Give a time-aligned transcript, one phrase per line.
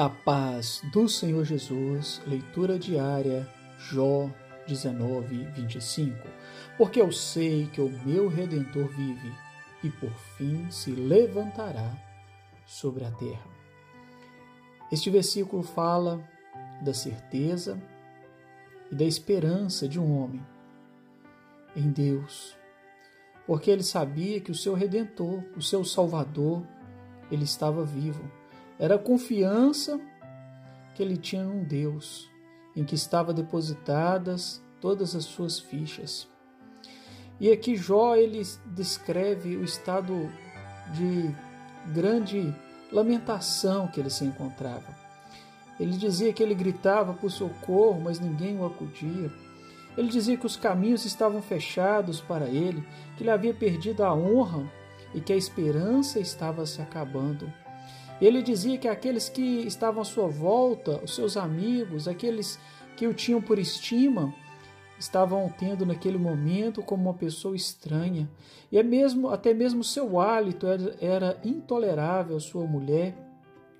[0.00, 4.30] A paz do Senhor Jesus, leitura diária, Jó
[4.66, 6.16] 19, 25.
[6.78, 9.30] Porque eu sei que o meu redentor vive
[9.84, 11.94] e por fim se levantará
[12.64, 13.44] sobre a terra.
[14.90, 16.26] Este versículo fala
[16.80, 17.78] da certeza
[18.90, 20.40] e da esperança de um homem
[21.76, 22.56] em Deus,
[23.46, 26.66] porque ele sabia que o seu redentor, o seu salvador,
[27.30, 28.39] ele estava vivo
[28.80, 30.00] era a confiança
[30.94, 32.30] que ele tinha num Deus,
[32.74, 36.26] em que estavam depositadas todas as suas fichas.
[37.38, 40.32] E aqui Jó ele descreve o estado
[40.94, 41.30] de
[41.92, 42.54] grande
[42.90, 44.98] lamentação que ele se encontrava.
[45.78, 49.30] Ele dizia que ele gritava por socorro, mas ninguém o acudia.
[49.96, 52.82] Ele dizia que os caminhos estavam fechados para ele,
[53.16, 54.70] que ele havia perdido a honra
[55.14, 57.50] e que a esperança estava se acabando.
[58.20, 62.58] Ele dizia que aqueles que estavam à sua volta, os seus amigos, aqueles
[62.96, 64.34] que o tinham por estima,
[64.98, 68.30] estavam tendo naquele momento como uma pessoa estranha.
[68.70, 73.16] E é mesmo, até mesmo seu hálito era, era intolerável à sua mulher,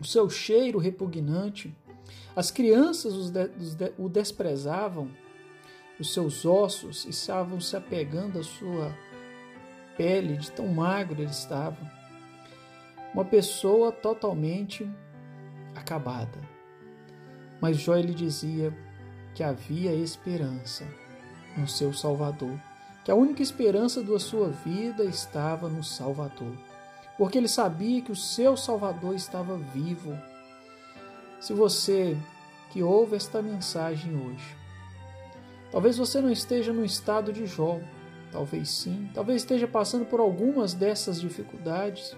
[0.01, 1.77] o seu cheiro repugnante.
[2.35, 5.11] As crianças de, de, o desprezavam,
[5.99, 8.97] os seus ossos estavam se apegando à sua
[9.99, 12.00] pele, de tão magro ele estava
[13.13, 14.89] uma pessoa totalmente
[15.75, 16.39] acabada.
[17.61, 18.77] Mas Jó lhe dizia
[19.35, 20.85] que havia esperança
[21.57, 22.59] no seu Salvador,
[23.05, 26.57] que a única esperança da sua vida estava no Salvador,
[27.19, 30.17] porque ele sabia que o seu Salvador estava vivo.
[31.41, 32.17] Se você
[32.71, 34.57] que ouve esta mensagem hoje,
[35.73, 37.81] talvez você não esteja no estado de Jó,
[38.31, 42.17] talvez sim, talvez esteja passando por algumas dessas dificuldades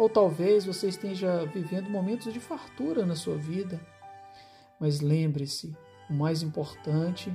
[0.00, 3.78] ou talvez você esteja vivendo momentos de fartura na sua vida.
[4.80, 5.76] Mas lembre-se,
[6.08, 7.30] o mais importante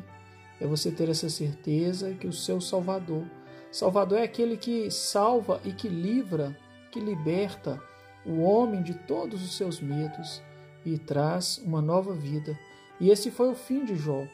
[0.60, 3.24] é você ter essa certeza que o seu Salvador,
[3.72, 6.58] Salvador é aquele que salva e que livra,
[6.92, 7.80] que liberta
[8.26, 10.42] o homem de todos os seus medos
[10.84, 12.58] e traz uma nova vida.
[13.00, 14.26] E esse foi o fim de Jó.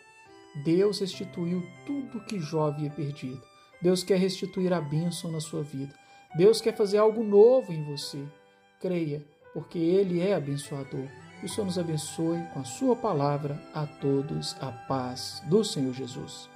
[0.64, 3.42] Deus restituiu tudo que Jó havia perdido.
[3.82, 6.00] Deus quer restituir a bênção na sua vida.
[6.36, 8.24] Deus quer fazer algo novo em você.
[8.80, 11.08] Creia, porque Ele é abençoador.
[11.40, 14.56] Que o Senhor nos abençoe com a Sua palavra a todos.
[14.62, 16.50] A paz do Senhor Jesus.